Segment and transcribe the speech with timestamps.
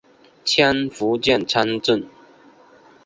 [0.43, 2.03] 迁福建参政。